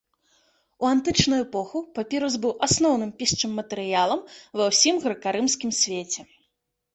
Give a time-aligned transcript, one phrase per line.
[0.85, 4.19] У антычную эпоху папірус быў асноўным пісчым матэрыялам
[4.57, 6.21] ва ўсім грэка-рымскім свеце.